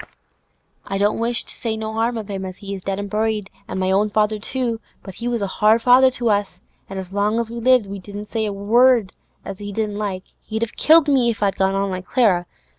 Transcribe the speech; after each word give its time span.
I 0.83 0.97
don't 0.97 1.19
wish 1.19 1.43
to 1.43 1.53
say 1.53 1.77
no 1.77 1.91
'arm 1.99 2.17
of 2.17 2.27
him 2.27 2.43
as 2.43 2.57
is 2.63 2.81
dead 2.83 2.97
an' 2.97 3.05
buried, 3.07 3.51
an' 3.67 3.77
my 3.77 3.91
own 3.91 4.09
father 4.09 4.39
too, 4.39 4.79
but 5.03 5.13
he 5.13 5.27
was 5.27 5.43
a 5.43 5.57
hard 5.61 5.83
father 5.83 6.09
to 6.09 6.31
us, 6.31 6.57
an' 6.89 6.97
as 6.97 7.13
long 7.13 7.37
as 7.39 7.49
he 7.49 7.59
lived 7.59 7.85
we 7.85 7.99
dursn't 7.99 8.27
say 8.29 8.45
not 8.45 8.49
a 8.49 8.53
word 8.63 9.13
as 9.45 9.59
he 9.59 9.71
didn't 9.71 9.99
like. 9.99 10.23
He'd 10.43 10.63
a 10.63 10.67
killed 10.69 11.07
me 11.07 11.29
if 11.29 11.43
I'd 11.43 11.53
gone 11.55 11.75
on 11.75 11.91
like 11.91 12.07
Clara. 12.07 12.47